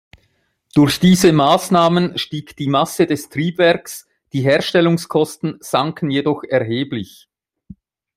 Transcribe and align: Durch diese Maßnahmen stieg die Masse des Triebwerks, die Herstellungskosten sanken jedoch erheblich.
Durch 0.73 0.99
diese 0.99 1.31
Maßnahmen 1.31 2.17
stieg 2.17 2.55
die 2.55 2.65
Masse 2.65 3.05
des 3.05 3.29
Triebwerks, 3.29 4.07
die 4.33 4.41
Herstellungskosten 4.41 5.57
sanken 5.61 6.09
jedoch 6.09 6.43
erheblich. 6.43 7.29